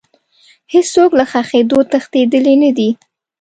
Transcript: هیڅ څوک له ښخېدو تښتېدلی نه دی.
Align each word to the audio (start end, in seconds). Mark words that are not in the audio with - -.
هیڅ 0.71 0.85
څوک 0.95 1.11
له 1.19 1.25
ښخېدو 1.31 1.79
تښتېدلی 1.91 2.55
نه 2.63 2.71
دی. 2.77 2.89